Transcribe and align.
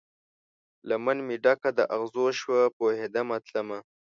لمن 0.89 1.17
مې 1.27 1.35
ډکه 1.43 1.69
د 1.75 1.79
اغزو 1.95 2.25
شوه، 2.39 2.59
پوهیدمه 2.77 3.37
تلمه 3.45 3.79